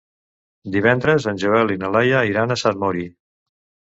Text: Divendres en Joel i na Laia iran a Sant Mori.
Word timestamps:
Divendres 0.75 1.27
en 1.33 1.41
Joel 1.43 1.73
i 1.75 1.77
na 1.83 1.91
Laia 1.95 2.23
iran 2.31 2.55
a 2.55 2.57
Sant 2.63 2.83
Mori. 2.85 3.05